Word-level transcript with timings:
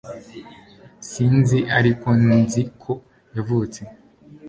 Sinzi 1.09 1.59
ariko 1.79 2.07
nzi 2.41 2.61
ko 2.81 2.91
yavutse 3.35 3.81